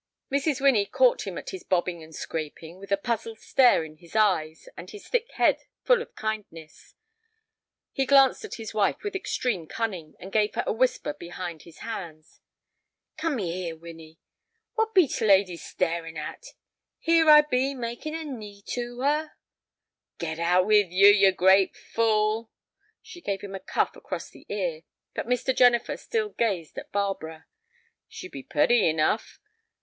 Mrs. 0.33 0.59
Winnie 0.59 0.87
caught 0.87 1.27
him 1.27 1.37
at 1.37 1.45
this 1.51 1.61
bobbing 1.61 2.01
and 2.01 2.15
scraping, 2.15 2.79
with 2.79 2.91
a 2.91 2.97
puzzled 2.97 3.39
stare 3.39 3.83
in 3.83 3.97
his 3.97 4.15
eyes 4.15 4.67
and 4.75 4.89
his 4.89 5.07
thick 5.07 5.31
head 5.33 5.59
full 5.83 6.01
of 6.01 6.15
kindness. 6.15 6.95
He 7.93 8.07
glanced 8.07 8.43
at 8.43 8.55
his 8.55 8.73
wife 8.73 9.03
with 9.03 9.15
extreme 9.15 9.67
cunning, 9.67 10.15
and 10.19 10.31
gave 10.31 10.55
her 10.55 10.63
a 10.65 10.73
whisper 10.73 11.13
behind 11.13 11.61
his 11.61 11.81
hands. 11.81 12.41
"Come 13.15 13.37
ye 13.37 13.51
here, 13.53 13.75
Winnie. 13.75 14.17
What 14.73 14.95
be 14.95 15.07
t' 15.07 15.23
lady 15.23 15.53
a 15.53 15.57
staring 15.59 16.17
at? 16.17 16.47
Here 16.97 17.25
be 17.43 17.69
I 17.69 17.73
makin' 17.75 18.15
a 18.15 18.23
knee 18.23 18.63
to 18.69 19.01
her—" 19.01 19.33
"Get 20.17 20.39
out 20.39 20.65
with 20.65 20.89
you, 20.91 21.09
you 21.09 21.31
great 21.31 21.75
fool!" 21.77 22.49
She 23.03 23.21
gave 23.21 23.41
him 23.41 23.53
a 23.53 23.59
cuff 23.59 23.95
across 23.95 24.31
the 24.31 24.47
ear. 24.49 24.81
But 25.13 25.27
Mr. 25.27 25.55
Jennifer 25.55 25.95
still 25.95 26.29
gazed 26.29 26.79
at 26.79 26.91
Barbara. 26.91 27.45
"She 28.07 28.27
be 28.27 28.41
purty 28.41 28.89
enough. 28.89 29.37